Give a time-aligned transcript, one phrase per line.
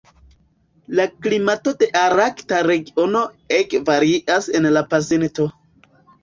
[0.99, 3.21] La klimato de Arkta regiono
[3.59, 5.49] ege variis en la pasinto.